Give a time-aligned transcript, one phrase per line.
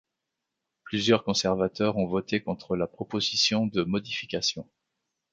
[0.83, 4.67] Plusieurs conservateurs ont voté contre la proposition de modification.